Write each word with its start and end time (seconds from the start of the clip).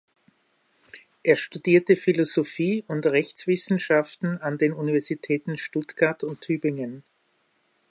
Er 1.21 1.35
studierte 1.35 1.95
Philosophie 1.95 2.83
und 2.87 3.05
Rechtswissenschaften 3.05 4.39
an 4.41 4.57
den 4.57 4.73
Universitäten 4.73 5.57
Stuttgart 5.57 6.23
und 6.23 6.41
Tübingen. 6.41 7.03